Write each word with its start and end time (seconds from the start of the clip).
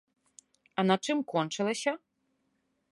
А 0.79 0.87
на 0.89 0.95
чым 1.07 1.19
кончылася? 1.35 1.93